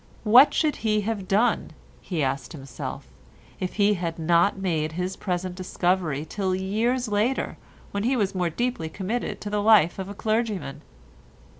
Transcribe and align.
What 0.23 0.51
should 0.51 0.77
he 0.77 1.01
have 1.01 1.27
done, 1.27 1.73
he 2.01 2.23
asked 2.23 2.53
himself, 2.53 3.05
if 3.59 3.75
he 3.75 3.93
had 3.93 4.17
not 4.17 4.57
made 4.57 4.93
his 4.93 5.15
present 5.15 5.53
discovery 5.53 6.25
till 6.27 6.55
years 6.55 7.07
later 7.07 7.55
when 7.91 8.01
he 8.01 8.15
was 8.17 8.33
more 8.33 8.49
deeply 8.49 8.89
committed 8.89 9.39
to 9.41 9.49
the 9.51 9.61
life 9.61 9.99
of 9.99 10.09
a 10.09 10.15
clergyman? 10.15 10.81